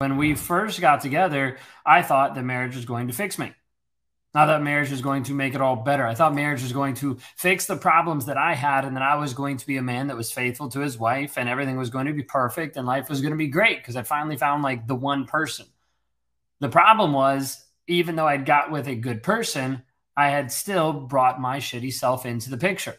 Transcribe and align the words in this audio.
When 0.00 0.16
we 0.16 0.34
first 0.34 0.80
got 0.80 1.02
together, 1.02 1.58
I 1.84 2.00
thought 2.00 2.34
that 2.34 2.42
marriage 2.42 2.74
was 2.74 2.86
going 2.86 3.08
to 3.08 3.12
fix 3.12 3.38
me. 3.38 3.52
I 4.32 4.46
that 4.46 4.62
marriage 4.62 4.90
was 4.90 5.02
going 5.02 5.24
to 5.24 5.34
make 5.34 5.54
it 5.54 5.60
all 5.60 5.76
better. 5.76 6.06
I 6.06 6.14
thought 6.14 6.34
marriage 6.34 6.62
was 6.62 6.72
going 6.72 6.94
to 6.94 7.18
fix 7.36 7.66
the 7.66 7.76
problems 7.76 8.24
that 8.24 8.38
I 8.38 8.54
had, 8.54 8.86
and 8.86 8.96
that 8.96 9.02
I 9.02 9.16
was 9.16 9.34
going 9.34 9.58
to 9.58 9.66
be 9.66 9.76
a 9.76 9.82
man 9.82 10.06
that 10.06 10.16
was 10.16 10.32
faithful 10.32 10.70
to 10.70 10.80
his 10.80 10.96
wife, 10.96 11.36
and 11.36 11.50
everything 11.50 11.76
was 11.76 11.90
going 11.90 12.06
to 12.06 12.14
be 12.14 12.22
perfect, 12.22 12.78
and 12.78 12.86
life 12.86 13.10
was 13.10 13.20
going 13.20 13.32
to 13.32 13.36
be 13.36 13.48
great 13.48 13.76
because 13.76 13.94
I 13.94 14.02
finally 14.02 14.38
found 14.38 14.62
like 14.62 14.86
the 14.86 14.94
one 14.94 15.26
person. 15.26 15.66
The 16.60 16.70
problem 16.70 17.12
was, 17.12 17.62
even 17.86 18.16
though 18.16 18.26
I'd 18.26 18.46
got 18.46 18.70
with 18.70 18.88
a 18.88 18.94
good 18.94 19.22
person, 19.22 19.82
I 20.16 20.30
had 20.30 20.50
still 20.50 20.94
brought 20.94 21.42
my 21.42 21.58
shitty 21.58 21.92
self 21.92 22.24
into 22.24 22.48
the 22.48 22.56
picture. 22.56 22.96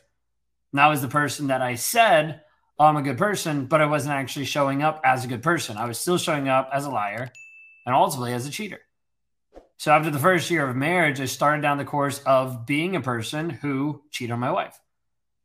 And 0.71 0.79
I 0.79 0.89
was 0.89 1.01
the 1.01 1.07
person 1.07 1.47
that 1.47 1.63
I 1.63 1.73
said, 1.75 2.41
oh, 2.81 2.85
I'm 2.85 2.97
a 2.97 3.03
good 3.03 3.19
person, 3.19 3.67
but 3.67 3.79
I 3.79 3.85
wasn't 3.85 4.15
actually 4.15 4.45
showing 4.45 4.81
up 4.81 5.01
as 5.05 5.23
a 5.23 5.27
good 5.27 5.43
person. 5.43 5.77
I 5.77 5.85
was 5.85 5.99
still 5.99 6.17
showing 6.17 6.49
up 6.49 6.67
as 6.73 6.85
a 6.85 6.89
liar 6.89 7.31
and 7.85 7.93
ultimately 7.93 8.33
as 8.33 8.47
a 8.47 8.49
cheater. 8.49 8.79
So 9.77 9.91
after 9.91 10.09
the 10.09 10.17
first 10.17 10.49
year 10.49 10.67
of 10.67 10.75
marriage, 10.75 11.21
I 11.21 11.25
started 11.25 11.61
down 11.61 11.77
the 11.77 11.85
course 11.85 12.23
of 12.25 12.65
being 12.65 12.95
a 12.95 13.01
person 13.01 13.51
who 13.51 14.01
cheated 14.09 14.31
on 14.31 14.39
my 14.39 14.49
wife. 14.49 14.79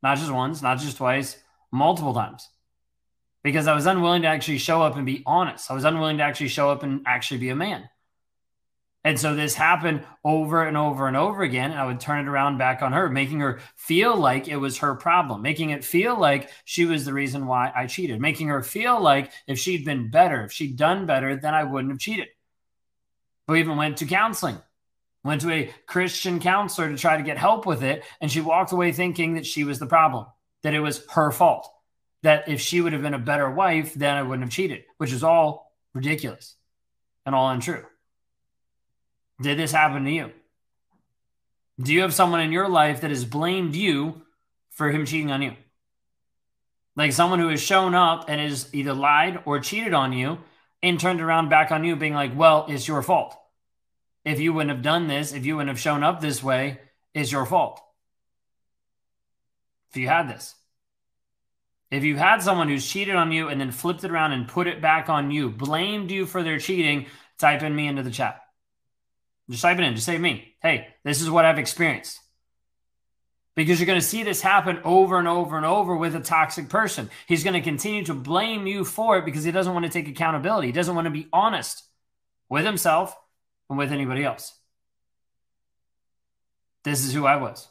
Not 0.03 0.17
just 0.17 0.31
once, 0.31 0.63
not 0.63 0.79
just 0.79 0.97
twice, 0.97 1.37
multiple 1.71 2.15
times. 2.15 2.49
Because 3.45 3.67
I 3.67 3.75
was 3.75 3.85
unwilling 3.85 4.23
to 4.23 4.29
actually 4.29 4.57
show 4.57 4.81
up 4.81 4.97
and 4.97 5.05
be 5.05 5.23
honest. 5.27 5.71
I 5.71 5.75
was 5.75 5.85
unwilling 5.85 6.17
to 6.17 6.23
actually 6.23 6.49
show 6.49 6.71
up 6.71 6.85
and 6.85 7.03
actually 7.05 7.41
be 7.41 7.51
a 7.51 7.55
man. 7.55 7.91
And 9.07 9.21
so 9.21 9.37
this 9.37 9.55
happened 9.55 10.05
over 10.25 10.65
and 10.65 10.77
over 10.77 11.07
and 11.07 11.17
over 11.17 11.45
again. 11.45 11.71
And 11.71 11.79
I 11.79 11.87
would 11.87 12.01
turn 12.01 12.27
it 12.27 12.29
around 12.29 12.59
back 12.59 12.83
on 12.83 12.93
her, 12.93 13.09
making 13.09 13.39
her 13.39 13.61
feel 13.77 14.17
like 14.17 14.49
it 14.49 14.57
was 14.57 14.79
her 14.79 14.97
problem, 14.97 15.43
making 15.43 15.71
it 15.71 15.85
feel 15.85 16.19
like 16.19 16.51
she 16.65 16.87
was 16.87 17.05
the 17.05 17.13
reason 17.13 17.47
why 17.47 17.71
I 17.73 17.87
cheated, 17.87 18.21
making 18.21 18.49
her 18.49 18.65
feel 18.65 19.01
like 19.01 19.31
if 19.47 19.61
she'd 19.61 19.85
been 19.85 20.11
better, 20.11 20.43
if 20.43 20.51
she'd 20.51 20.77
done 20.77 21.07
better, 21.07 21.37
then 21.37 21.55
I 21.55 21.63
wouldn't 21.63 21.93
have 21.93 22.01
cheated. 22.01 22.27
We 23.47 23.61
even 23.61 23.77
went 23.77 23.99
to 23.99 24.07
counseling, 24.07 24.61
went 25.23 25.41
to 25.43 25.53
a 25.53 25.73
Christian 25.87 26.41
counselor 26.41 26.91
to 26.91 26.99
try 26.99 27.17
to 27.17 27.23
get 27.23 27.39
help 27.39 27.65
with 27.65 27.85
it. 27.85 28.03
And 28.21 28.29
she 28.29 28.41
walked 28.41 28.73
away 28.73 28.91
thinking 28.91 29.35
that 29.35 29.47
she 29.47 29.63
was 29.63 29.79
the 29.79 29.87
problem, 29.87 30.27
that 30.65 30.75
it 30.75 30.81
was 30.81 31.07
her 31.11 31.31
fault, 31.31 31.73
that 32.25 32.49
if 32.49 32.61
she 32.61 32.81
would 32.81 32.93
have 32.93 33.03
been 33.03 33.15
a 33.15 33.21
better 33.21 33.49
wife, 33.49 33.95
then 33.95 34.17
I 34.17 34.23
wouldn't 34.25 34.43
have 34.43 34.53
cheated, 34.53 34.83
which 34.99 35.13
is 35.13 35.23
all 35.23 35.73
ridiculous 35.95 36.57
and 37.25 37.37
all 37.37 37.51
untrue. 37.51 37.85
Did 39.41 39.59
this 39.59 39.73
happen 39.73 40.05
to 40.05 40.11
you? 40.11 40.33
Do 41.81 41.93
you 41.93 42.03
have 42.03 42.15
someone 42.15 42.41
in 42.41 42.53
your 42.53 42.69
life 42.69 43.03
that 43.03 43.11
has 43.11 43.25
blamed 43.25 43.77
you 43.77 44.23
for 44.71 44.91
him 44.91 45.05
cheating 45.05 45.31
on 45.31 45.43
you? 45.43 45.53
Like 46.97 47.13
someone 47.13 47.39
who 47.39 47.49
has 47.49 47.63
shown 47.63 47.95
up 47.95 48.25
and 48.29 48.41
has 48.41 48.71
either 48.73 48.95
lied 48.95 49.41
or 49.45 49.61
cheated 49.61 49.93
on 49.93 50.15
you 50.15 50.39
and 50.83 50.99
turned 50.99 51.21
around 51.21 51.51
back 51.51 51.71
on 51.71 51.85
you, 51.85 51.97
being 51.97 52.15
like, 52.15 52.37
well, 52.37 52.65
it's 52.69 52.89
your 52.89 53.03
fault. 53.03 53.37
If 54.25 54.41
you 54.41 54.53
wouldn't 54.53 54.75
have 54.75 54.83
done 54.83 55.07
this, 55.07 55.33
if 55.33 55.45
you 55.45 55.57
wouldn't 55.57 55.69
have 55.69 55.81
shown 55.81 56.03
up 56.03 56.21
this 56.21 56.43
way, 56.43 56.81
it's 57.13 57.31
your 57.31 57.45
fault. 57.45 57.81
If 59.91 59.99
you 59.99 60.09
had 60.09 60.29
this, 60.29 60.55
if 61.91 62.03
you 62.05 62.17
had 62.17 62.43
someone 62.43 62.69
who's 62.69 62.87
cheated 62.87 63.15
on 63.15 63.31
you 63.33 63.49
and 63.49 63.61
then 63.61 63.71
flipped 63.71 64.05
it 64.05 64.11
around 64.11 64.33
and 64.33 64.49
put 64.49 64.67
it 64.67 64.83
back 64.83 65.09
on 65.09 65.31
you, 65.31 65.51
blamed 65.51 66.11
you 66.11 66.27
for 66.27 66.43
their 66.43 66.59
cheating, 66.59 67.07
type 67.39 67.63
in 67.63 67.77
me 67.77 67.87
into 67.87 68.03
the 68.03 68.11
chat. 68.11 68.46
Just 69.51 69.63
type 69.63 69.79
it 69.79 69.85
in. 69.85 69.95
Just 69.95 70.07
say 70.07 70.19
me. 70.19 70.55
Hey, 70.61 70.89
this 71.05 71.21
is 71.23 71.31
what 71.31 71.45
I've 71.45 71.59
experienced 71.59 72.21
because 73.57 73.81
you're 73.81 73.87
going 73.87 73.99
to 73.99 74.07
see 74.07 74.23
this 74.23 74.43
happen 74.43 74.79
over 74.85 75.19
and 75.19 75.27
over 75.27 75.57
and 75.57 75.67
over 75.67 75.97
with 75.97 76.15
a 76.15 76.21
toxic 76.21 76.69
person. 76.69 77.11
He's 77.27 77.43
going 77.43 77.55
to 77.55 77.63
continue 77.63 78.05
to 78.05 78.15
blame 78.15 78.67
you 78.67 78.85
for 78.85 79.19
it 79.19 79.25
because 79.25 79.45
he 79.45 79.51
doesn't 79.51 79.73
want 79.73 79.87
to 79.87 79.91
take 79.91 80.09
accountability. 80.09 80.69
He 80.69 80.73
doesn't 80.73 80.95
want 80.95 81.07
to 81.07 81.11
be 81.11 81.27
honest 81.33 81.83
with 82.49 82.65
himself 82.65 83.17
and 83.69 83.79
with 83.79 83.91
anybody 83.91 84.23
else. 84.23 84.55
This 86.85 87.05
is 87.05 87.15
who 87.15 87.27
I 87.27 87.37
was. 87.37 87.67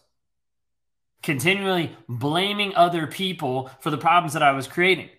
Continually 1.21 1.95
blaming 2.09 2.75
other 2.75 3.07
people 3.07 3.69
for 3.79 3.91
the 3.91 3.97
problems 3.97 4.33
that 4.33 4.43
I 4.43 4.51
was 4.51 4.67
creating, 4.67 5.09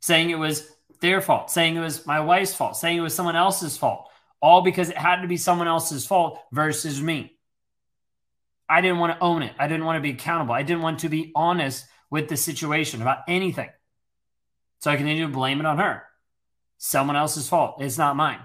saying 0.00 0.30
it 0.30 0.38
was 0.38 0.70
their 1.00 1.20
fault, 1.20 1.50
saying 1.50 1.76
it 1.76 1.80
was 1.80 2.06
my 2.06 2.20
wife's 2.20 2.54
fault, 2.54 2.76
saying 2.76 2.96
it 2.96 3.02
was 3.02 3.14
someone 3.14 3.36
else's 3.36 3.76
fault, 3.76 4.08
all 4.42 4.62
because 4.62 4.90
it 4.90 4.98
had 4.98 5.22
to 5.22 5.28
be 5.28 5.36
someone 5.36 5.68
else's 5.68 6.06
fault 6.06 6.38
versus 6.50 7.00
me. 7.00 7.32
I 8.68 8.80
didn't 8.80 8.98
want 8.98 9.14
to 9.14 9.24
own 9.24 9.42
it. 9.42 9.52
I 9.58 9.68
didn't 9.68 9.84
want 9.84 9.98
to 9.98 10.02
be 10.02 10.10
accountable. 10.10 10.54
I 10.54 10.62
didn't 10.62 10.82
want 10.82 11.00
to 11.00 11.08
be 11.08 11.30
honest 11.34 11.86
with 12.10 12.28
the 12.28 12.36
situation 12.36 13.00
about 13.00 13.18
anything. 13.28 13.70
So 14.80 14.90
I 14.90 14.96
continued 14.96 15.28
to 15.28 15.32
blame 15.32 15.60
it 15.60 15.66
on 15.66 15.78
her. 15.78 16.02
Someone 16.78 17.16
else's 17.16 17.48
fault. 17.48 17.76
It's 17.80 17.98
not 17.98 18.16
mine. 18.16 18.40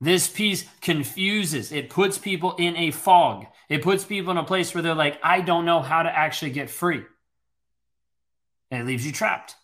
This 0.00 0.28
piece 0.28 0.64
confuses. 0.80 1.70
It 1.70 1.90
puts 1.90 2.18
people 2.18 2.56
in 2.56 2.76
a 2.76 2.90
fog. 2.90 3.46
It 3.68 3.82
puts 3.82 4.04
people 4.04 4.30
in 4.30 4.38
a 4.38 4.44
place 4.44 4.74
where 4.74 4.82
they're 4.82 4.94
like, 4.94 5.20
I 5.22 5.42
don't 5.42 5.64
know 5.64 5.80
how 5.80 6.02
to 6.02 6.10
actually 6.10 6.52
get 6.52 6.70
free. 6.70 7.02
And 8.70 8.82
it 8.82 8.86
leaves 8.86 9.04
you 9.04 9.12
trapped. 9.12 9.54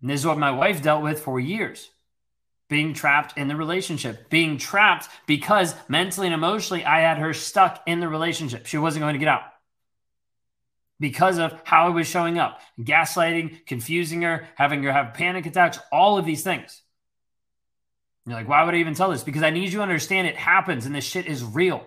And 0.00 0.08
this 0.08 0.20
is 0.20 0.26
what 0.26 0.38
my 0.38 0.52
wife 0.52 0.82
dealt 0.82 1.02
with 1.02 1.20
for 1.20 1.40
years 1.40 1.90
being 2.72 2.94
trapped 2.94 3.36
in 3.36 3.48
the 3.48 3.54
relationship, 3.54 4.30
being 4.30 4.56
trapped 4.56 5.06
because 5.26 5.74
mentally 5.88 6.26
and 6.26 6.32
emotionally, 6.32 6.82
I 6.86 7.00
had 7.00 7.18
her 7.18 7.34
stuck 7.34 7.82
in 7.86 8.00
the 8.00 8.08
relationship. 8.08 8.64
She 8.64 8.78
wasn't 8.78 9.02
going 9.02 9.12
to 9.12 9.18
get 9.18 9.28
out 9.28 9.42
because 10.98 11.36
of 11.36 11.60
how 11.64 11.88
I 11.88 11.90
was 11.90 12.06
showing 12.06 12.38
up, 12.38 12.62
gaslighting, 12.80 13.66
confusing 13.66 14.22
her, 14.22 14.48
having 14.54 14.82
her 14.84 14.90
have 14.90 15.12
panic 15.12 15.44
attacks, 15.44 15.78
all 15.92 16.16
of 16.16 16.24
these 16.24 16.42
things. 16.42 16.80
You're 18.24 18.36
like, 18.36 18.48
why 18.48 18.64
would 18.64 18.74
I 18.74 18.78
even 18.78 18.94
tell 18.94 19.10
this? 19.10 19.22
Because 19.22 19.42
I 19.42 19.50
need 19.50 19.64
you 19.64 19.78
to 19.78 19.82
understand 19.82 20.26
it 20.26 20.36
happens 20.38 20.86
and 20.86 20.94
this 20.94 21.04
shit 21.04 21.26
is 21.26 21.44
real. 21.44 21.86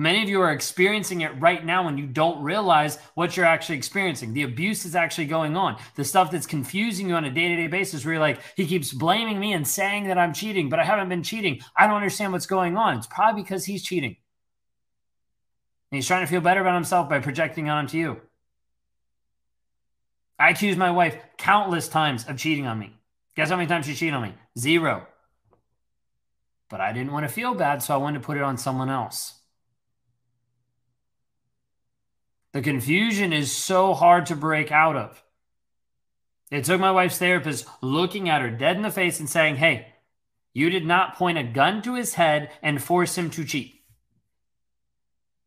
Many 0.00 0.22
of 0.22 0.30
you 0.30 0.40
are 0.40 0.50
experiencing 0.50 1.20
it 1.20 1.38
right 1.42 1.62
now 1.62 1.86
and 1.86 1.98
you 1.98 2.06
don't 2.06 2.42
realize 2.42 2.96
what 3.16 3.36
you're 3.36 3.44
actually 3.44 3.76
experiencing. 3.76 4.32
The 4.32 4.44
abuse 4.44 4.86
is 4.86 4.96
actually 4.96 5.26
going 5.26 5.58
on. 5.58 5.76
The 5.94 6.04
stuff 6.04 6.30
that's 6.30 6.46
confusing 6.46 7.10
you 7.10 7.16
on 7.16 7.26
a 7.26 7.30
day 7.30 7.48
to 7.48 7.56
day 7.56 7.66
basis 7.66 8.02
where 8.02 8.14
you're 8.14 8.22
like, 8.22 8.40
he 8.56 8.66
keeps 8.66 8.94
blaming 8.94 9.38
me 9.38 9.52
and 9.52 9.68
saying 9.68 10.08
that 10.08 10.16
I'm 10.16 10.32
cheating, 10.32 10.70
but 10.70 10.78
I 10.78 10.84
haven't 10.84 11.10
been 11.10 11.22
cheating. 11.22 11.60
I 11.76 11.86
don't 11.86 11.96
understand 11.96 12.32
what's 12.32 12.46
going 12.46 12.78
on. 12.78 12.96
It's 12.96 13.08
probably 13.08 13.42
because 13.42 13.66
he's 13.66 13.82
cheating. 13.82 14.16
And 15.92 15.98
he's 15.98 16.06
trying 16.06 16.24
to 16.24 16.30
feel 16.30 16.40
better 16.40 16.62
about 16.62 16.76
himself 16.76 17.10
by 17.10 17.18
projecting 17.18 17.68
onto 17.68 17.98
you. 17.98 18.22
I 20.38 20.48
accused 20.48 20.78
my 20.78 20.92
wife 20.92 21.18
countless 21.36 21.88
times 21.88 22.24
of 22.26 22.38
cheating 22.38 22.66
on 22.66 22.78
me. 22.78 22.96
Guess 23.36 23.50
how 23.50 23.56
many 23.56 23.68
times 23.68 23.84
she 23.84 23.94
cheated 23.94 24.14
on 24.14 24.22
me? 24.22 24.34
Zero. 24.58 25.06
But 26.70 26.80
I 26.80 26.94
didn't 26.94 27.12
want 27.12 27.26
to 27.26 27.30
feel 27.30 27.52
bad, 27.52 27.82
so 27.82 27.92
I 27.92 27.98
wanted 27.98 28.20
to 28.20 28.24
put 28.24 28.38
it 28.38 28.42
on 28.42 28.56
someone 28.56 28.88
else. 28.88 29.39
The 32.52 32.62
confusion 32.62 33.32
is 33.32 33.52
so 33.52 33.94
hard 33.94 34.26
to 34.26 34.36
break 34.36 34.72
out 34.72 34.96
of. 34.96 35.22
It 36.50 36.64
took 36.64 36.80
my 36.80 36.90
wife's 36.90 37.18
therapist 37.18 37.66
looking 37.80 38.28
at 38.28 38.42
her 38.42 38.50
dead 38.50 38.76
in 38.76 38.82
the 38.82 38.90
face 38.90 39.20
and 39.20 39.28
saying, 39.28 39.56
Hey, 39.56 39.94
you 40.52 40.68
did 40.68 40.84
not 40.84 41.14
point 41.14 41.38
a 41.38 41.44
gun 41.44 41.80
to 41.82 41.94
his 41.94 42.14
head 42.14 42.50
and 42.60 42.82
force 42.82 43.16
him 43.16 43.30
to 43.30 43.44
cheat. 43.44 43.82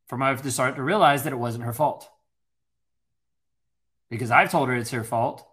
For 0.08 0.18
my 0.18 0.32
wife 0.32 0.44
to 0.44 0.52
start 0.52 0.76
to 0.76 0.84
realize 0.84 1.24
that 1.24 1.34
it 1.34 1.38
wasn't 1.38 1.66
her 1.66 1.74
fault. 1.74 2.10
Because 4.10 4.32
I've 4.32 4.52
told 4.52 4.70
her 4.70 4.76
it's 4.76 4.92
her 4.92 5.04
fault. 5.04 5.46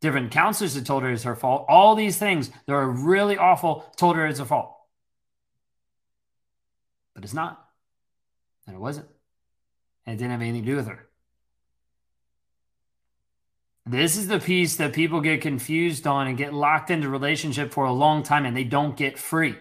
Different 0.00 0.30
counselors 0.30 0.74
have 0.74 0.84
told 0.84 1.02
her 1.02 1.10
it's 1.10 1.24
her 1.24 1.34
fault. 1.34 1.66
All 1.68 1.94
these 1.94 2.16
things 2.16 2.50
that 2.66 2.72
are 2.72 2.88
really 2.88 3.36
awful 3.36 3.92
told 3.96 4.16
her 4.16 4.26
it's 4.26 4.38
her 4.38 4.44
fault. 4.44 4.74
But 7.14 7.24
it's 7.24 7.34
not. 7.34 7.62
And 8.66 8.76
it 8.76 8.80
wasn't 8.80 9.08
and 10.06 10.14
it 10.14 10.18
didn't 10.18 10.32
have 10.32 10.40
anything 10.40 10.62
to 10.62 10.70
do 10.70 10.76
with 10.76 10.88
her. 10.88 11.08
This 13.86 14.16
is 14.16 14.28
the 14.28 14.40
piece 14.40 14.76
that 14.76 14.94
people 14.94 15.20
get 15.20 15.42
confused 15.42 16.06
on 16.06 16.26
and 16.26 16.38
get 16.38 16.54
locked 16.54 16.90
into 16.90 17.08
relationship 17.08 17.72
for 17.72 17.84
a 17.84 17.92
long 17.92 18.22
time 18.22 18.46
and 18.46 18.56
they 18.56 18.64
don't 18.64 18.96
get 18.96 19.18
free 19.18 19.56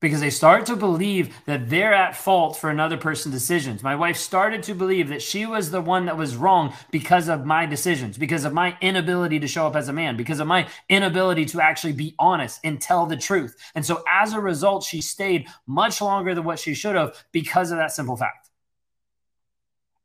because 0.00 0.20
they 0.20 0.30
start 0.30 0.66
to 0.66 0.76
believe 0.76 1.34
that 1.46 1.70
they're 1.70 1.94
at 1.94 2.16
fault 2.16 2.56
for 2.56 2.68
another 2.68 2.96
person's 2.96 3.34
decisions. 3.34 3.82
My 3.82 3.96
wife 3.96 4.16
started 4.16 4.62
to 4.64 4.74
believe 4.74 5.08
that 5.08 5.22
she 5.22 5.46
was 5.46 5.70
the 5.70 5.80
one 5.80 6.04
that 6.06 6.18
was 6.18 6.36
wrong 6.36 6.74
because 6.90 7.28
of 7.28 7.46
my 7.46 7.64
decisions, 7.64 8.18
because 8.18 8.44
of 8.44 8.52
my 8.52 8.76
inability 8.80 9.40
to 9.40 9.48
show 9.48 9.66
up 9.66 9.76
as 9.76 9.88
a 9.88 9.92
man, 9.92 10.16
because 10.16 10.40
of 10.40 10.46
my 10.46 10.68
inability 10.88 11.46
to 11.46 11.60
actually 11.60 11.94
be 11.94 12.14
honest 12.18 12.60
and 12.62 12.80
tell 12.80 13.06
the 13.06 13.16
truth. 13.16 13.56
And 13.74 13.84
so 13.86 14.04
as 14.10 14.34
a 14.34 14.40
result, 14.40 14.84
she 14.84 15.00
stayed 15.00 15.48
much 15.66 16.00
longer 16.00 16.34
than 16.34 16.44
what 16.44 16.58
she 16.58 16.74
should 16.74 16.94
have 16.94 17.24
because 17.32 17.70
of 17.70 17.78
that 17.78 17.92
simple 17.92 18.16
fact. 18.16 18.50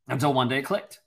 Until 0.08 0.34
one 0.34 0.48
day 0.48 0.60
it 0.60 0.64
clicked. 0.64 1.02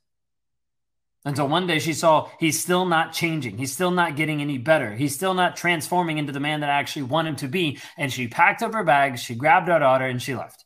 Until 1.25 1.49
one 1.49 1.67
day 1.67 1.79
she 1.79 1.95
saw 1.95 2.29
he's 2.39 2.61
still 2.61 2.85
not 2.85 3.13
changing. 3.13 3.57
He's 3.57 3.73
still 3.73 3.91
not 3.91 4.17
getting 4.17 4.43
any 4.43 4.59
better. 4.59 4.95
He's 4.95 5.15
still 5.15 5.35
not 5.35 5.57
transforming 5.57 6.19
into 6.19 6.33
the 6.33 6.41
man 6.41 6.61
that 6.61 6.71
I 6.71 6.75
actually 6.75 7.05
want 7.05 7.29
him 7.29 7.37
to 7.37 7.49
be. 7.49 7.79
And 7.97 8.13
she 8.13 8.29
packed 8.29 8.63
up 8.63 8.75
her 8.75 8.85
bags, 8.85 9.23
she 9.23 9.35
grabbed 9.35 9.69
her 9.69 9.79
daughter, 9.79 10.05
and 10.05 10.21
she 10.21 10.35
left. 10.35 10.65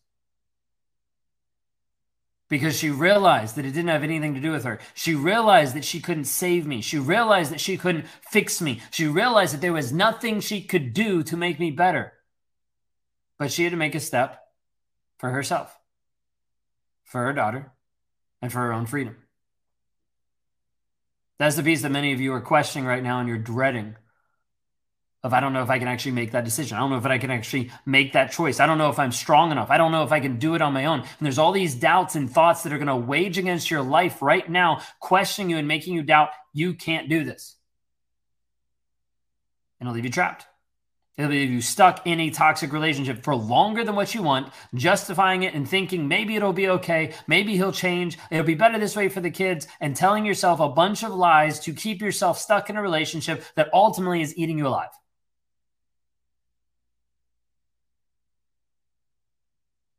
because 2.48 2.78
she 2.78 2.90
realized 2.90 3.56
that 3.56 3.66
it 3.66 3.72
didn't 3.72 3.88
have 3.88 4.02
anything 4.02 4.34
to 4.34 4.40
do 4.40 4.50
with 4.50 4.64
her. 4.64 4.78
She 4.94 5.14
realized 5.14 5.74
that 5.74 5.84
she 5.84 6.00
couldn't 6.00 6.24
save 6.24 6.66
me. 6.66 6.80
She 6.80 6.98
realized 6.98 7.52
that 7.52 7.60
she 7.60 7.76
couldn't 7.76 8.06
fix 8.22 8.60
me. 8.60 8.80
She 8.90 9.06
realized 9.06 9.54
that 9.54 9.60
there 9.60 9.72
was 9.72 9.92
nothing 9.92 10.40
she 10.40 10.62
could 10.62 10.94
do 10.94 11.22
to 11.24 11.36
make 11.36 11.60
me 11.60 11.70
better. 11.70 12.14
But 13.38 13.52
she 13.52 13.64
had 13.64 13.70
to 13.72 13.76
make 13.76 13.94
a 13.94 14.00
step 14.00 14.42
for 15.18 15.30
herself, 15.30 15.78
for 17.04 17.22
her 17.22 17.32
daughter, 17.32 17.72
and 18.40 18.50
for 18.50 18.58
her 18.60 18.72
own 18.72 18.86
freedom. 18.86 19.16
That's 21.38 21.56
the 21.56 21.62
piece 21.62 21.82
that 21.82 21.90
many 21.90 22.12
of 22.12 22.20
you 22.20 22.32
are 22.32 22.40
questioning 22.40 22.86
right 22.86 23.02
now 23.02 23.20
and 23.20 23.28
you're 23.28 23.38
dreading 23.38 23.94
of 25.22 25.32
I 25.32 25.40
don't 25.40 25.52
know 25.52 25.62
if 25.62 25.70
I 25.70 25.78
can 25.78 25.88
actually 25.88 26.12
make 26.12 26.32
that 26.32 26.44
decision. 26.44 26.76
I 26.76 26.80
don't 26.80 26.90
know 26.90 26.96
if 26.96 27.06
I 27.06 27.18
can 27.18 27.30
actually 27.30 27.72
make 27.84 28.12
that 28.12 28.30
choice. 28.30 28.60
I 28.60 28.66
don't 28.66 28.78
know 28.78 28.90
if 28.90 28.98
I'm 28.98 29.10
strong 29.10 29.50
enough. 29.50 29.70
I 29.70 29.76
don't 29.76 29.90
know 29.90 30.04
if 30.04 30.12
I 30.12 30.20
can 30.20 30.38
do 30.38 30.54
it 30.54 30.62
on 30.62 30.72
my 30.72 30.84
own. 30.84 31.00
And 31.00 31.08
there's 31.20 31.38
all 31.38 31.50
these 31.50 31.74
doubts 31.74 32.14
and 32.14 32.30
thoughts 32.30 32.62
that 32.62 32.72
are 32.72 32.78
going 32.78 32.86
to 32.86 32.96
wage 32.96 33.36
against 33.36 33.70
your 33.70 33.82
life 33.82 34.22
right 34.22 34.48
now, 34.48 34.80
questioning 35.00 35.50
you 35.50 35.58
and 35.58 35.66
making 35.66 35.94
you 35.94 36.02
doubt 36.02 36.30
you 36.52 36.74
can't 36.74 37.08
do 37.08 37.24
this. 37.24 37.56
And 39.80 39.88
it'll 39.88 39.94
leave 39.94 40.04
you 40.04 40.10
trapped. 40.10 40.46
It'll 41.18 41.32
leave 41.32 41.50
you 41.50 41.60
stuck 41.60 42.06
in 42.06 42.20
a 42.20 42.30
toxic 42.30 42.72
relationship 42.72 43.24
for 43.24 43.34
longer 43.34 43.82
than 43.82 43.96
what 43.96 44.14
you 44.14 44.22
want, 44.22 44.52
justifying 44.72 45.42
it 45.42 45.52
and 45.52 45.68
thinking 45.68 46.06
maybe 46.06 46.36
it'll 46.36 46.52
be 46.52 46.68
okay. 46.68 47.12
Maybe 47.26 47.56
he'll 47.56 47.72
change. 47.72 48.16
It'll 48.30 48.46
be 48.46 48.54
better 48.54 48.78
this 48.78 48.94
way 48.94 49.08
for 49.08 49.20
the 49.20 49.30
kids 49.30 49.66
and 49.80 49.96
telling 49.96 50.24
yourself 50.24 50.60
a 50.60 50.68
bunch 50.68 51.02
of 51.02 51.12
lies 51.12 51.58
to 51.60 51.72
keep 51.72 52.00
yourself 52.00 52.38
stuck 52.38 52.70
in 52.70 52.76
a 52.76 52.82
relationship 52.82 53.42
that 53.56 53.68
ultimately 53.74 54.22
is 54.22 54.38
eating 54.38 54.58
you 54.58 54.68
alive. 54.68 54.90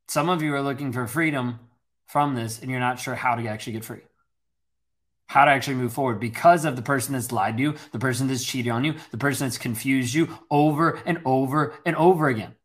Some 0.07 0.30
of 0.30 0.42
you 0.42 0.56
are 0.56 0.62
looking 0.62 0.94
for 0.94 1.06
freedom 1.06 1.60
from 2.07 2.33
this 2.33 2.62
and 2.62 2.72
you're 2.72 2.80
not 2.80 2.98
sure 2.98 3.13
how 3.13 3.36
to 3.36 3.45
actually 3.48 3.74
get 3.74 3.83
free. 3.83 4.08
How 5.29 5.45
to 5.45 5.51
actually 5.51 5.75
move 5.75 5.93
forward 5.93 6.19
because 6.19 6.65
of 6.65 6.75
the 6.75 6.81
person 6.81 7.13
that's 7.13 7.31
lied 7.31 7.57
to 7.57 7.61
you, 7.63 7.75
the 7.91 7.99
person 7.99 8.27
that's 8.27 8.43
cheated 8.43 8.71
on 8.71 8.83
you, 8.83 8.95
the 9.11 9.17
person 9.19 9.45
that's 9.45 9.59
confused 9.59 10.11
you 10.11 10.27
over 10.49 10.99
and 11.05 11.21
over 11.23 11.75
and 11.85 11.95
over 11.95 12.29
again. 12.29 12.55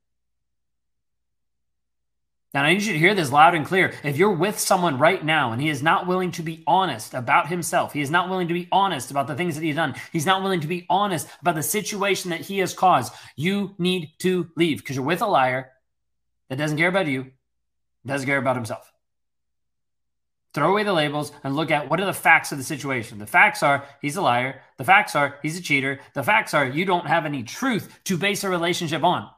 Now, 2.55 2.63
I 2.63 2.73
need 2.73 2.83
you 2.83 2.95
to 2.95 2.99
hear 2.99 3.15
this 3.15 3.31
loud 3.31 3.55
and 3.55 3.67
clear. 3.67 3.93
If 4.03 4.17
you're 4.17 4.33
with 4.33 4.59
someone 4.59 4.97
right 4.97 5.23
now 5.23 5.53
and 5.53 5.61
he 5.61 5.69
is 5.69 5.83
not 5.83 6.07
willing 6.07 6.31
to 6.33 6.43
be 6.43 6.65
honest 6.67 7.13
about 7.13 7.49
himself, 7.49 7.93
he 7.93 8.01
is 8.01 8.11
not 8.11 8.31
willing 8.31 8.49
to 8.49 8.55
be 8.55 8.67
honest 8.73 9.11
about 9.11 9.27
the 9.27 9.35
things 9.35 9.57
that 9.57 9.63
he's 9.63 9.77
done, 9.77 9.95
he's 10.11 10.25
not 10.25 10.43
willing 10.43 10.61
to 10.61 10.67
be 10.67 10.87
honest 10.89 11.29
about 11.43 11.57
the 11.57 11.63
situation 11.63 12.31
that 12.31 12.41
he 12.41 12.61
has 12.61 12.73
caused, 12.73 13.13
you 13.37 13.75
need 13.77 14.09
to 14.21 14.49
leave 14.57 14.79
because 14.79 14.97
you're 14.97 15.05
with 15.05 15.21
a 15.21 15.27
liar 15.27 15.71
that 16.49 16.57
doesn't 16.57 16.79
care 16.79 16.89
about 16.89 17.09
you, 17.09 17.31
doesn't 18.07 18.27
care 18.27 18.39
about 18.39 18.57
himself. 18.57 18.91
Throw 20.55 20.71
away 20.71 20.85
the 20.85 20.93
labels 20.93 21.33
and 21.43 21.57
look 21.57 21.73
at 21.73 21.91
what 21.91 22.01
are 22.01 22.07
the 22.07 22.13
facts 22.13 22.53
of 22.53 22.59
the 22.59 22.65
situation. 22.65 23.19
The 23.19 23.27
facts 23.27 23.63
are 23.65 23.85
he's 24.01 24.17
a 24.17 24.23
liar. 24.23 24.63
The 24.77 24.85
facts 24.85 25.17
are 25.17 25.39
he's 25.43 25.59
a 25.59 25.63
cheater. 25.63 25.99
The 26.15 26.23
facts 26.23 26.55
are 26.55 26.65
you 26.65 26.85
don't 26.85 27.09
have 27.09 27.27
any 27.27 27.43
truth 27.43 27.99
to 28.05 28.17
base 28.17 28.45
a 28.45 28.49
relationship 28.49 29.03
on. 29.03 29.29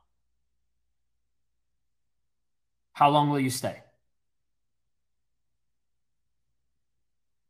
How 2.92 3.08
long 3.08 3.30
will 3.30 3.40
you 3.40 3.50
stay? 3.50 3.82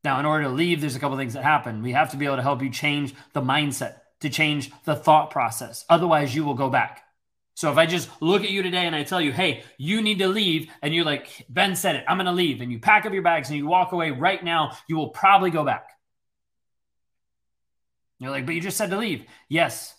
Now, 0.05 0.21
in 0.21 0.27
order 0.27 0.45
to 0.45 0.51
leave, 0.51 0.81
there's 0.81 0.95
a 0.95 1.01
couple 1.01 1.17
things 1.17 1.35
that 1.35 1.43
happen. 1.43 1.83
We 1.83 1.91
have 1.91 2.13
to 2.13 2.17
be 2.17 2.27
able 2.27 2.37
to 2.37 2.43
help 2.43 2.63
you 2.63 2.71
change 2.71 3.13
the 3.33 3.43
mindset, 3.43 3.97
to 4.21 4.31
change 4.31 4.71
the 4.85 4.95
thought 4.95 5.33
process. 5.33 5.85
Otherwise, 5.89 6.33
you 6.33 6.45
will 6.45 6.55
go 6.55 6.71
back. 6.71 7.03
So 7.57 7.73
if 7.73 7.79
I 7.79 7.87
just 7.87 8.11
look 8.21 8.45
at 8.45 8.51
you 8.51 8.63
today 8.63 8.87
and 8.87 8.95
I 8.95 9.03
tell 9.03 9.21
you, 9.21 9.33
hey, 9.33 9.65
you 9.79 10.03
need 10.03 10.19
to 10.19 10.29
leave, 10.29 10.71
and 10.83 10.95
you're 10.95 11.07
like, 11.07 11.47
Ben 11.49 11.75
said 11.75 11.97
it, 11.97 12.05
I'm 12.07 12.19
going 12.19 12.27
to 12.27 12.33
leave, 12.33 12.61
and 12.61 12.71
you 12.71 12.79
pack 12.79 13.07
up 13.07 13.15
your 13.15 13.23
bags 13.23 13.49
and 13.49 13.57
you 13.57 13.67
walk 13.67 13.93
away 13.93 14.11
right 14.11 14.45
now, 14.45 14.77
you 14.89 14.97
will 14.97 15.09
probably 15.09 15.51
go 15.51 15.65
back. 15.65 15.89
You're 18.19 18.31
like, 18.31 18.45
but 18.45 18.55
you 18.55 18.61
just 18.61 18.77
said 18.77 18.91
to 18.91 18.99
leave. 18.99 19.25
Yes. 19.49 19.95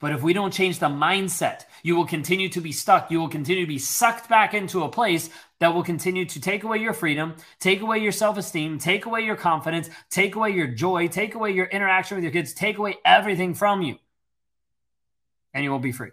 But 0.00 0.12
if 0.12 0.22
we 0.22 0.32
don't 0.32 0.54
change 0.54 0.78
the 0.78 0.88
mindset, 0.88 1.64
you 1.82 1.96
will 1.96 2.06
continue 2.06 2.48
to 2.48 2.62
be 2.62 2.72
stuck. 2.72 3.10
You 3.10 3.20
will 3.20 3.28
continue 3.28 3.64
to 3.64 3.68
be 3.68 3.78
sucked 3.78 4.26
back 4.26 4.54
into 4.54 4.84
a 4.84 4.88
place 4.88 5.28
that 5.58 5.74
will 5.74 5.82
continue 5.82 6.24
to 6.24 6.40
take 6.40 6.64
away 6.64 6.78
your 6.78 6.94
freedom, 6.94 7.36
take 7.60 7.82
away 7.82 7.98
your 7.98 8.12
self 8.12 8.38
esteem, 8.38 8.78
take 8.78 9.04
away 9.04 9.20
your 9.20 9.36
confidence, 9.36 9.90
take 10.10 10.34
away 10.34 10.52
your 10.52 10.66
joy, 10.66 11.08
take 11.08 11.34
away 11.34 11.50
your 11.50 11.66
interaction 11.66 12.16
with 12.16 12.24
your 12.24 12.32
kids, 12.32 12.54
take 12.54 12.78
away 12.78 12.96
everything 13.04 13.52
from 13.52 13.82
you 13.82 13.98
and 15.56 15.64
you 15.64 15.70
will 15.70 15.78
be 15.78 15.90
free. 15.90 16.10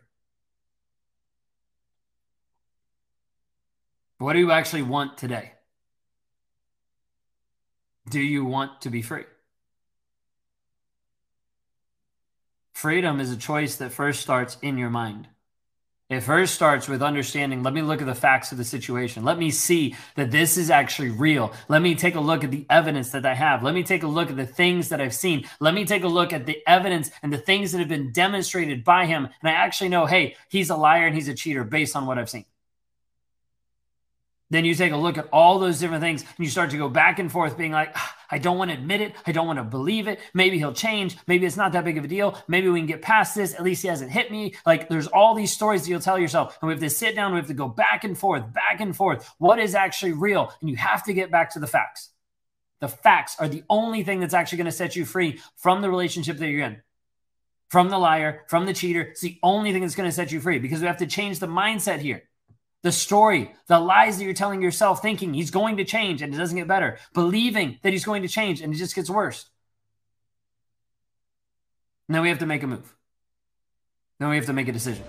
What 4.20 4.34
do 4.34 4.40
you 4.40 4.52
actually 4.52 4.84
want 4.84 5.18
today? 5.18 5.52
Do 8.10 8.22
you 8.22 8.46
want 8.46 8.80
to 8.84 8.90
be 8.90 9.02
free? 9.02 9.26
Freedom 12.72 13.20
is 13.20 13.32
a 13.32 13.38
choice 13.38 13.76
that 13.76 13.92
first 13.92 14.22
starts 14.22 14.56
in 14.62 14.78
your 14.78 14.90
mind. 14.90 15.28
It 16.10 16.20
first 16.20 16.54
starts 16.54 16.90
with 16.90 17.02
understanding. 17.02 17.64
Let 17.64 17.74
me 17.74 17.82
look 17.82 18.02
at 18.02 18.08
the 18.08 18.14
facts 18.14 18.52
of 18.52 18.58
the 18.58 18.66
situation. 18.66 19.24
Let 19.24 19.40
me 19.40 19.50
see 19.50 19.96
that 20.16 20.32
this 20.32 20.58
is 20.58 20.70
actually 20.70 21.12
real. 21.12 21.54
Let 21.70 21.82
me 21.82 21.96
take 21.96 22.16
a 22.16 22.20
look 22.20 22.44
at 22.44 22.52
the 22.52 22.66
evidence 22.70 23.12
that 23.12 23.26
I 23.26 23.34
have. 23.34 23.64
Let 23.64 23.74
me 23.74 23.84
take 23.84 24.04
a 24.04 24.08
look 24.08 24.30
at 24.30 24.36
the 24.36 24.46
things 24.46 24.90
that 24.90 25.00
I've 25.00 25.16
seen. 25.16 25.46
Let 25.62 25.74
me 25.74 25.86
take 25.86 26.04
a 26.04 26.08
look 26.08 26.34
at 26.34 26.46
the 26.46 26.62
evidence 26.68 27.10
and 27.24 27.32
the 27.32 27.38
things 27.38 27.72
that 27.72 27.80
have 27.80 27.88
been 27.88 28.12
demonstrated 28.12 28.84
by 28.84 29.06
him. 29.06 29.30
And 29.42 29.50
I 29.50 29.54
actually 29.54 29.90
know, 29.90 30.06
hey, 30.06 30.36
he's 30.50 30.70
a 30.70 30.76
liar 30.76 31.08
and 31.08 31.16
he's 31.16 31.30
a 31.30 31.34
cheater 31.34 31.64
based 31.64 31.96
on 31.96 32.06
what 32.06 32.20
I've 32.20 32.30
seen. 32.30 32.46
Then 34.54 34.66
you 34.66 34.76
take 34.76 34.92
a 34.92 34.98
look 34.98 35.18
at 35.18 35.28
all 35.34 35.58
those 35.58 35.80
different 35.80 36.04
things 36.04 36.22
and 36.22 36.46
you 36.46 36.48
start 36.48 36.70
to 36.70 36.78
go 36.78 36.88
back 36.88 37.18
and 37.18 37.32
forth, 37.32 37.58
being 37.58 37.72
like, 37.72 37.92
ah, 37.96 38.16
I 38.30 38.38
don't 38.38 38.60
want 38.60 38.70
to 38.70 38.78
admit 38.78 39.02
it. 39.02 39.16
I 39.26 39.32
don't 39.32 39.48
want 39.48 39.58
to 39.58 39.64
believe 39.64 40.08
it. 40.08 40.20
Maybe 40.36 40.60
he'll 40.60 40.74
change. 40.74 41.18
Maybe 41.26 41.48
it's 41.48 41.58
not 41.58 41.72
that 41.72 41.84
big 41.84 41.98
of 41.98 42.04
a 42.04 42.08
deal. 42.08 42.38
Maybe 42.48 42.70
we 42.70 42.80
can 42.80 42.86
get 42.86 43.02
past 43.02 43.34
this. 43.34 43.56
At 43.56 43.64
least 43.64 43.82
he 43.82 43.88
hasn't 43.88 44.12
hit 44.12 44.30
me. 44.30 44.54
Like 44.64 44.90
there's 44.90 45.08
all 45.08 45.34
these 45.34 45.52
stories 45.52 45.82
that 45.82 45.90
you'll 45.90 46.02
tell 46.02 46.20
yourself. 46.20 46.56
And 46.62 46.68
we 46.68 46.74
have 46.76 46.82
to 46.82 46.90
sit 46.92 47.16
down. 47.16 47.32
We 47.32 47.40
have 47.40 47.48
to 47.48 47.56
go 47.56 47.68
back 47.68 48.04
and 48.04 48.16
forth, 48.16 48.54
back 48.54 48.80
and 48.80 48.96
forth. 48.96 49.28
What 49.40 49.58
is 49.58 49.74
actually 49.74 50.12
real? 50.12 50.54
And 50.62 50.70
you 50.70 50.76
have 50.76 51.04
to 51.06 51.14
get 51.14 51.32
back 51.32 51.54
to 51.54 51.60
the 51.60 51.66
facts. 51.66 52.12
The 52.80 52.90
facts 52.90 53.36
are 53.40 53.48
the 53.48 53.64
only 53.72 54.04
thing 54.04 54.20
that's 54.20 54.36
actually 54.36 54.60
going 54.60 54.66
to 54.66 54.72
set 54.72 54.96
you 54.96 55.04
free 55.04 55.40
from 55.58 55.82
the 55.82 55.90
relationship 55.90 56.38
that 56.38 56.48
you're 56.48 56.64
in 56.64 56.84
from 57.72 57.90
the 57.90 57.98
liar, 57.98 58.44
from 58.50 58.68
the 58.68 58.74
cheater. 58.76 59.02
It's 59.02 59.22
the 59.22 59.40
only 59.42 59.74
thing 59.74 59.82
that's 59.82 59.96
going 59.96 60.08
to 60.08 60.16
set 60.16 60.32
you 60.32 60.40
free 60.40 60.60
because 60.60 60.80
we 60.80 60.86
have 60.86 60.98
to 60.98 61.08
change 61.08 61.40
the 61.40 61.48
mindset 61.48 62.02
here 62.02 62.22
the 62.84 62.92
story, 62.92 63.56
the 63.68 63.80
lies 63.80 64.18
that 64.18 64.26
you're 64.26 64.34
telling 64.34 64.62
yourself, 64.62 65.02
thinking 65.02 65.34
he's 65.34 65.52
going 65.52 65.78
to 65.78 65.86
change 65.86 66.22
and 66.22 66.34
it 66.34 66.38
doesn't 66.38 66.58
get 66.58 66.68
better, 66.68 67.00
believing 67.14 67.80
that 67.82 67.94
he's 67.94 68.06
going 68.06 68.22
to 68.22 68.28
change 68.28 68.62
and 68.62 68.74
it 68.74 68.78
just 68.78 68.94
gets 68.94 69.10
worse. 69.10 69.50
Now 72.08 72.22
we 72.22 72.30
have 72.30 72.40
to 72.40 72.46
make 72.46 72.62
a 72.62 72.68
move. 72.68 72.96
Now 74.20 74.30
we 74.30 74.36
have 74.36 74.46
to 74.46 74.54
make 74.54 74.68
a 74.68 74.74
decision. 74.74 75.04